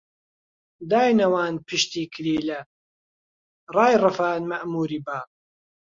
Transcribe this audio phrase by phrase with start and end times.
[0.91, 2.59] داینەواند پشتی کلیلە،
[3.75, 5.17] ڕایڕفاند مەئمووری با